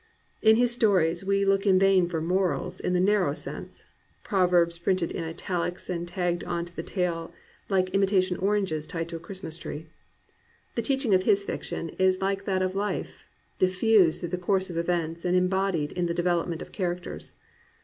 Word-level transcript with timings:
In 0.41 0.55
his 0.55 0.73
stories 0.73 1.23
we 1.23 1.45
look 1.45 1.67
in 1.67 1.77
vain 1.77 2.09
for 2.09 2.21
"morals" 2.23 2.79
in 2.79 2.93
the 2.93 2.99
narrow 2.99 3.35
sense,— 3.35 3.85
^proverbs 4.25 4.81
printed 4.81 5.11
in 5.11 5.23
italics 5.23 5.91
and 5.91 6.07
tagged 6.07 6.43
on 6.43 6.65
to 6.65 6.75
the 6.75 6.81
tale 6.81 7.31
like 7.69 7.91
imitation 7.91 8.35
oranges 8.37 8.87
tied 8.87 9.07
to 9.09 9.15
a 9.15 9.19
Christmas 9.19 9.57
tree. 9.59 9.85
The 10.73 10.81
teaching 10.81 11.13
of 11.13 11.21
his 11.21 11.43
fiction 11.43 11.89
is 11.99 12.19
like 12.19 12.45
that 12.45 12.63
of 12.63 12.73
life, 12.75 13.27
diffused 13.59 14.21
through 14.21 14.29
the 14.29 14.37
course 14.39 14.71
of 14.71 14.77
events 14.79 15.23
and 15.23 15.37
embodied 15.37 15.91
in 15.91 16.07
the 16.07 16.15
development 16.15 16.63
of 16.63 16.71
characters. 16.71 17.33